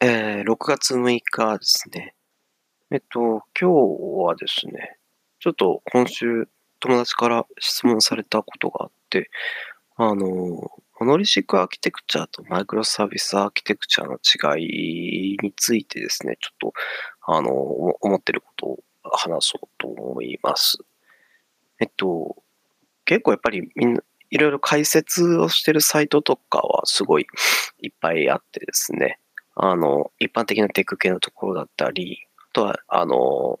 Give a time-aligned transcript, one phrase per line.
[0.00, 2.14] えー、6月6日ですね。
[2.92, 4.96] えっと、今日はですね、
[5.40, 9.28] ちょっと今週友達から質問されたことがあって、
[9.96, 16.72] あの、モノリシックアーキテクチャとマイクロサービスアーキテクチャの違いについてですね、ちょっと、
[17.26, 20.78] あの、思ってることを話そうと思います。
[21.80, 22.36] えっと、
[23.04, 27.26] 結構やっぱりみんな、いろいろ解説をしてるサイトとかはすごい
[27.82, 29.18] いっぱいあってですね、
[29.60, 33.58] あの、一般的なテック系のところだったり、あとは、あの、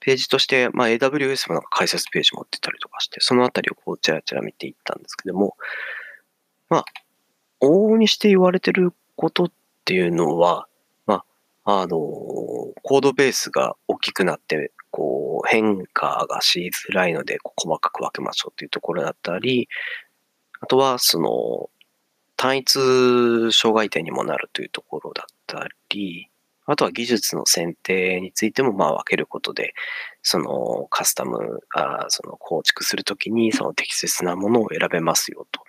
[0.00, 5.56] ページとして、まあ、AWS もなんか解説ページ持ってたりとかして、そのあたりをこう、ちらちら見ていったんですけども、
[6.68, 6.84] まあ、
[7.60, 9.52] 往々にして言われてることっ
[9.84, 10.66] ていうのは、
[11.06, 11.22] ま
[11.64, 19.68] あ、あの、コードベースが大きくなって、こう、変化がしづらいので、細かく分けましょうっていうところだったり、
[20.60, 21.70] あとは、その、
[22.36, 22.78] 単一
[23.52, 26.28] 障害点にもなるというところだったり、
[26.66, 29.72] あとは技術の選定についてもまあ分けることで、
[30.22, 35.60] そのカスタム、あその構築するときにその適切なものを選べますよと。
[35.60, 35.64] ま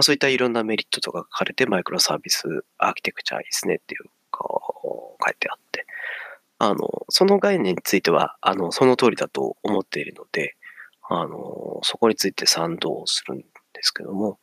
[0.00, 2.44] あ、そういったいろんなメリットとか書かれてマイクロサービス
[2.76, 5.86] アーキテクチャですねっていうか書いてあって、
[6.58, 10.54] あの、その概念については、あの、その通りだと思っているので、
[11.08, 13.44] あの、そこについて賛同するんで
[13.82, 14.38] すけども、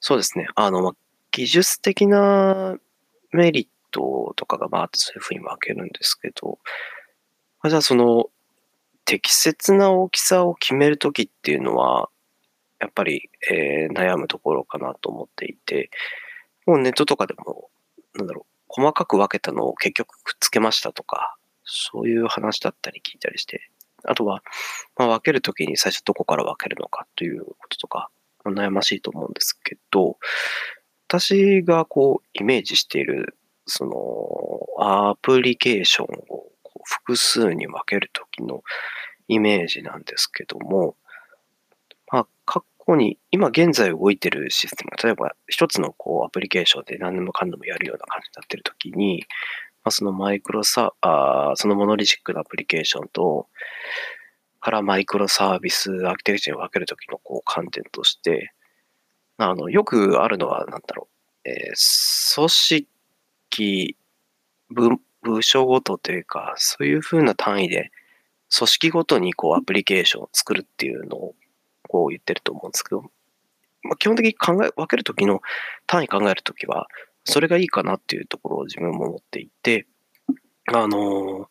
[0.00, 0.92] そうですね、あの、まあ、
[1.30, 2.78] 技術的な
[3.32, 6.58] メリットとかがバーってそういうふうに分けるんですけど、
[7.60, 8.30] あじゃあその
[9.04, 12.10] 適切な大きさを決めるときっていうのは、
[12.78, 15.90] やっぱり、えー、悩むところかなと思っていて、
[16.66, 17.70] もうネットとかでも、
[18.14, 23.70] なんだろう、細かく分けたのを結局くっつけましたとか、そういう話だったり聞いたりして、
[24.04, 24.42] あとは、
[24.96, 28.10] まあ、分けるときに最初どこから分けるのかということとか、
[28.44, 30.18] 悩ましいと思うんですけど、
[31.08, 33.36] 私がこうイメージしている
[33.66, 38.62] そのアプリケーションをこう複数に分けるときの
[39.28, 40.96] イメージなんですけども、
[42.10, 49.24] まあ、過去に、今現在動いてるシステム、例えば一つのこうアプリケーションで何でもかんでもやるような感じになってるときに、
[49.84, 53.46] まあ、そのマイクロサあ、そのモノリシックなアプリケーションと、
[54.68, 58.52] からマイクロサービスアーキテクチャに分けるときのこう観点として、
[59.38, 61.08] あの、よくあるのは、なんだろ
[61.44, 63.96] う、えー、組織
[64.68, 64.90] 部、
[65.22, 67.90] 部署ごとというか、そういうふうな単位で、
[68.54, 71.34] 組織ごとにこうアプリケーションを作るっていうのを
[71.88, 73.04] こう言ってると思うんですけど、
[73.84, 75.40] まあ、基本的に考え、分けるときの
[75.86, 76.88] 単位考えるときは、
[77.24, 79.86] それがいいかなっていうところを自分も思っていて、
[80.74, 81.48] あの、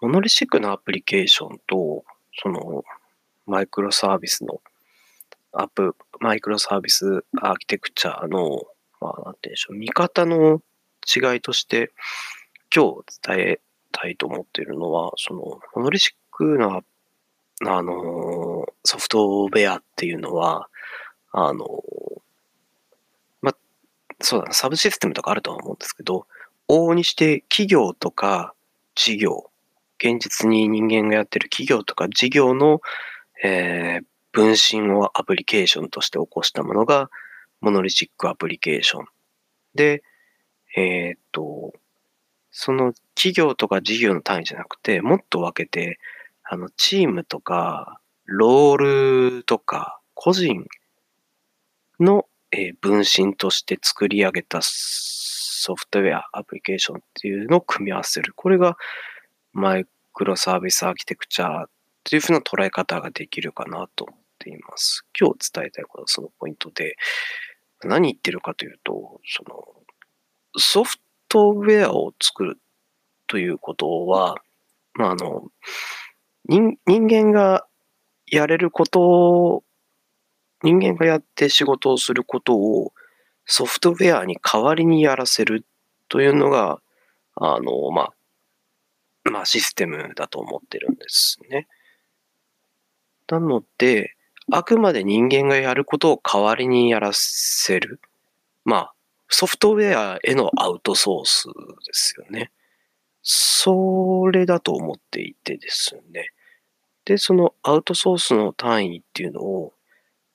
[0.00, 2.04] モノリシックなアプリケーションと、
[2.42, 2.84] その、
[3.46, 4.60] マイクロサービスの
[5.52, 8.62] アップ、マイクロサービスアーキテクチャの、
[9.00, 10.60] まあ、なんていうんでしょう、見方の
[11.06, 11.90] 違いとして、
[12.74, 13.60] 今日伝え
[13.92, 15.40] たいと思っているのは、その、
[15.74, 16.82] モノリシックな、
[17.66, 20.68] あの、ソフトウェアっていうのは、
[21.32, 21.82] あの、
[23.40, 23.54] ま、
[24.20, 26.26] そうだな、サブシステムとかあるとは思うんですけど、
[26.68, 28.54] 往々にして企業とか
[28.94, 29.50] 事業、
[30.02, 32.80] 現実に人間がやってる企業とか事業の、
[33.42, 37.10] えー、分身をアプリケーションとして起こしたものが、
[37.60, 39.06] モノリシックアプリケーション。
[39.74, 40.02] で、
[40.76, 41.72] えっ、と、
[42.50, 45.98] その企業とか事業の単位じゃなくて、もっと分けて、
[46.44, 48.76] あの、チームとか、ロー
[49.38, 50.66] ルとか、個人
[52.00, 58.32] の、えー、分身として作り上げたソフトウェア、アプリケーションっていうのを組み合わせる。
[58.34, 58.76] これが
[59.58, 61.68] マイクロサービスアーキテクチャっ
[62.04, 65.04] ていうふうな捉え方ができるかなと思っています。
[65.18, 66.96] 今日伝えたいことはそのポイントで、
[67.82, 69.64] 何言ってるかというと、その、
[70.56, 70.96] ソフ
[71.28, 72.58] トウェアを作る
[73.26, 74.36] ということは、
[74.94, 75.44] まあ、あの、
[76.46, 77.66] 人人間が
[78.26, 79.64] やれることを、
[80.62, 82.92] 人間がやって仕事をすることを
[83.44, 85.64] ソフトウェアに代わりにやらせる
[86.08, 86.80] というのが、
[87.36, 88.12] あの、まあ、
[89.30, 91.68] まあ、システムだと思ってるんですね。
[93.28, 94.14] なので、
[94.50, 98.00] あくまで人間がやることを代わりにやらせる。
[98.64, 98.94] まあ、
[99.28, 101.52] ソフトウェアへのアウトソースで
[101.92, 102.50] すよね。
[103.22, 106.32] それだと思っていてですね。
[107.04, 109.74] で、そのアウトソースの単位っていうのを、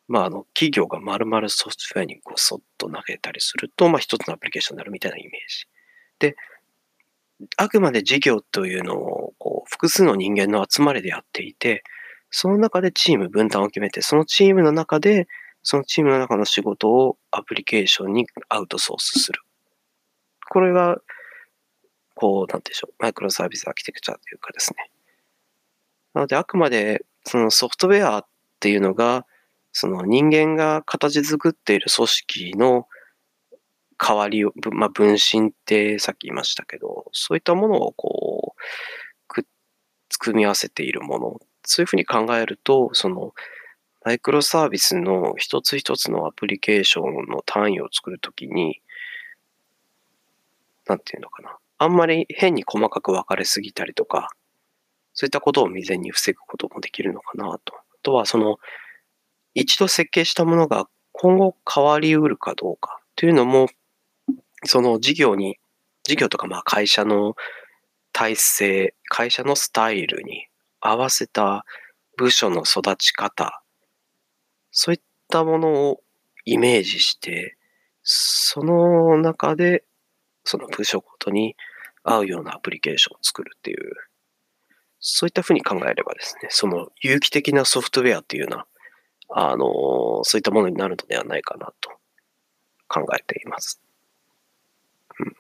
[0.08, 5.66] まあ、あの、企業が丸々ソフトウェアにごそっと投げたりすると、まあ、一つのアプリケーションになるみたいなイメージ。
[6.20, 6.36] で、
[7.58, 11.84] あくまで事業というのを、こう、複数の人間の集まりでやっていて、
[12.30, 15.28] その中でチーム分担を決めて、そのチームの中で
[15.64, 19.42] そのチームの中の仕事をアプリケーションにアウトソースする。
[20.50, 20.98] これが
[22.16, 24.92] こう、なんでしょう、マイクロサービスアーキテクチャというかですね。
[26.14, 28.26] なので、あくまで、そのソフトウェアっ
[28.60, 29.26] ていうのが、
[29.72, 32.88] その人間が形作っている組織の
[34.06, 38.64] 代わりを、まあ、分身ってさっき言いましたけど、そういったものをこう、
[39.28, 39.46] く
[40.20, 43.34] 組み合わせているもの、そういうふうに考えると、その、
[44.06, 48.82] マイクロサービスの一つ一つのアプリケーションの単位を作るときに、
[50.86, 51.58] なんていうのかな。
[51.78, 54.30] あんまり変に細かく分かれすぎたりとか、
[55.14, 57.76] そういったことを未然に防ぐこともできるのかなと。
[57.76, 58.58] あとは、その、
[59.54, 63.70] 一度設計したものが今後変わりうるかどうかというのも、
[64.66, 65.58] その事業に、
[66.04, 67.36] 事業とかまあ会社の
[68.12, 70.48] 体制、会社のスタイルに
[70.80, 71.66] 合わせた
[72.18, 73.64] 部署の育ち方、
[74.72, 76.02] そういったものを
[76.46, 77.58] イメージして、
[78.04, 79.84] その中で、
[80.44, 81.56] その部署ごとに
[82.04, 83.94] 合うようなアプリケーションを作るっていう、
[85.00, 88.66] そういったふうに考えればですね、その有機的なソフトウェアっていうような、
[89.30, 91.92] あの、そういったものになるのではないかなと
[92.88, 93.82] 考えています。
[95.20, 95.36] うん、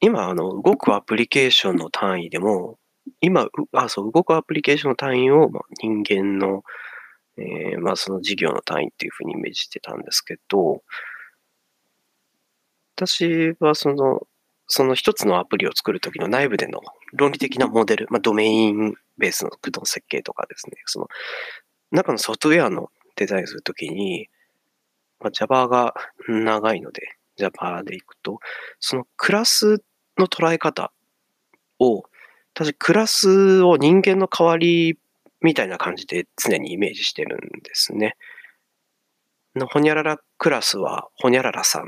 [0.00, 2.78] 今、あの、動くアプリケーションの単位でも、
[3.20, 6.62] 今、あ、そう、動くアプリケーションの単位を、まあ、人間の、
[7.36, 10.82] えー、まあ、その事業の単位っていうふうにイメージしてたんですけど、
[12.96, 14.26] 私はその、
[14.66, 16.80] その一つのアプリを作るときの内部での
[17.12, 21.08] 論理的なモデル、まあ、ドメインベースの駆動設計とかですね、その
[21.90, 24.28] 中のソフトウェアのデザインするときに、
[25.18, 25.94] まあ、Java が
[26.28, 27.02] 長いので、
[27.36, 28.38] Java でいくと、
[28.78, 29.82] そのクラス
[30.18, 30.92] の捉え方
[31.78, 32.04] を、
[32.54, 34.98] 私クラスを人間の代わり
[35.40, 38.16] みたいな感じで常にイメージしてるんですね。
[39.56, 41.86] のほにゃららクラスはほにゃららさんっ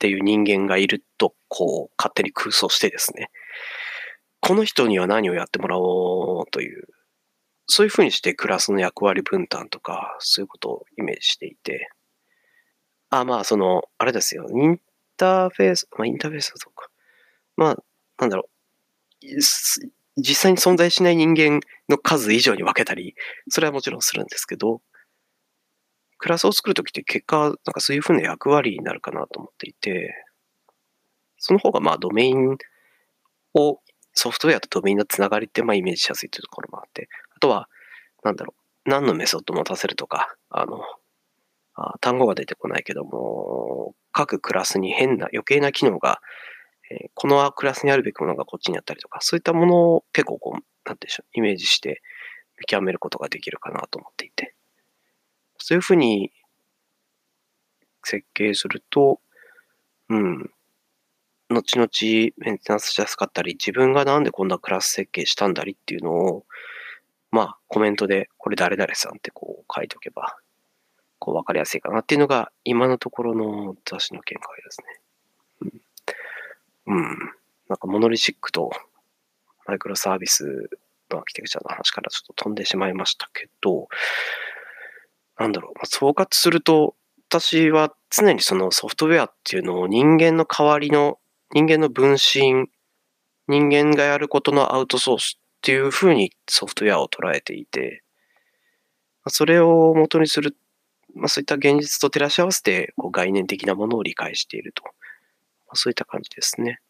[0.00, 3.30] ていう人間がいると、こう、勝手に空想してですね、
[4.40, 6.88] この人には何をやってもらおうという、
[7.66, 11.90] そういうふうにしてクラスの役割分担とか、そういうことをイメージしていて、
[13.10, 14.80] あ、まあ、その、あれですよ、イン
[15.16, 16.88] ターフェース、まあ、インターフェースとか、
[17.60, 17.76] まあ、
[18.18, 18.48] なんだろ
[19.22, 19.26] う、
[20.16, 21.60] 実際に存在しない人間
[21.90, 23.14] の数以上に分けたり、
[23.50, 24.80] それはもちろんするんですけど、
[26.16, 30.14] クラスを作るときって結果、なんかそういうふうな役割になるかなと思っていて、
[31.36, 32.56] その方がまあドメイン
[33.54, 33.80] を、
[34.14, 37.68] ソフトウェアとドメインのつながりってまあイメージしやすいというところもあって、あとは、
[38.24, 38.54] なんだろ
[38.86, 40.80] う、何のメソッド持たせるとか、あの、
[41.74, 46.20] あ単語が出てこないけども、各クラスに変な余計な機能が、
[46.90, 52.02] えー、このクラスにあるべきものがこっちにあったりとか、そういったものを結構こう、なんてでしょう、イメージして
[52.58, 54.54] 見極めることができるかなと思っていて。
[55.58, 56.32] そういうふうに
[58.02, 59.20] 設計すると、
[60.08, 60.50] うん、
[61.50, 61.88] 後々
[62.38, 66.46] メンテナンスしやすかったり、自分がなんでこんなクラス設計したんだりっていうのを、
[67.30, 70.36] まあ、コメントで、これ誰々さんってこう書いておけば、
[71.18, 75.00] こう分かりやすいかなっていうのが、今のところの私の見解ですね。
[76.90, 77.18] うん。
[77.68, 78.70] なんかモノリシックと
[79.66, 80.68] マイクロサービス
[81.10, 83.88] のアーキテクチャの話からちょっと飛んでしまいましたけど、
[85.38, 86.96] なんだろう、まあ、総括すると、
[87.28, 91.18] 私は常にそのソフトウェアっていうのを人間の代わりの、
[91.52, 92.66] 人間の分身、
[93.46, 98.02] 人間がやることのアウトソースっていうふうにソフトウェアを捉えていて、
[99.28, 100.56] それを元にする、
[101.14, 104.82] まあ、そういった現実と照らし合わせてこう概念的なものを理解していると。
[105.74, 106.80] そういった感じですね。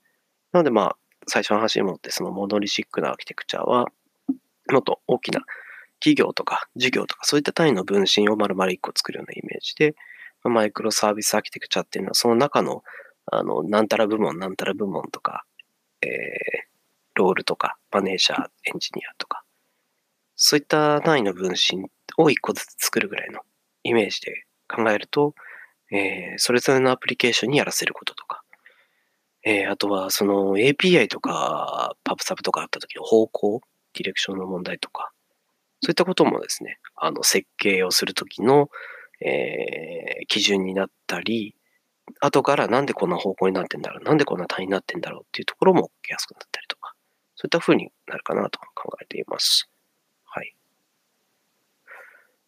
[0.53, 0.97] なのでまあ、
[1.27, 3.87] 最初の話に戻ってそのモノリシックなアーキテクチャは、
[4.71, 5.43] もっと大きな
[6.01, 9.95] 企業とか事業とかそういった単位の分身を丸々一個作るようなイメージで、
[10.45, 12.83] マイクロサービスアーキテクチャっていうのはその中の、
[13.27, 15.45] あの、なんたら部門、なんたら部門とか、
[16.03, 16.09] えー、
[17.15, 19.45] ロールとか、マネージャー、エンジニアとか、
[20.37, 23.41] そういった単位の分身を一個ずつ作るぐらいの
[23.83, 25.35] イメージで考えると、
[25.93, 28.40] えー、それぞれのアプリケーションにやらせることとか、
[29.43, 33.61] えー、あとはその API とかパブサブとかあった時の方向、
[33.95, 35.13] ディレクションの問題とか、
[35.83, 38.69] そういったこともですね、あの、設計をするときの、
[39.21, 41.55] えー、基準になったり、
[42.21, 46.95] 後からなんでこんな方向になってんだろう、なんでこんな単位になってんだろうっていうところも起きやすくなったりとか、
[47.37, 49.71] そういった風になるかなと考えています。
[50.25, 50.55] はい。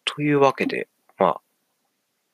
[0.05, 1.41] というわけで、まあ、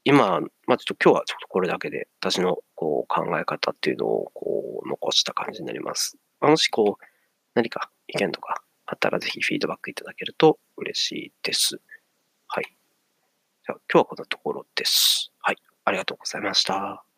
[0.04, 6.16] 今、まあちょっと今日はちょっとこれだけで私のこう考え方っていうのをこう残した感じになります。
[6.40, 7.06] もしこう
[7.54, 11.82] 何か意見とかあったらぜひフィードバックいただけると嬉しいです。
[12.48, 12.64] はい。
[12.64, 15.30] じゃあ今日はこんなところです。
[15.40, 15.58] はい。
[15.84, 17.09] ありがとうございました。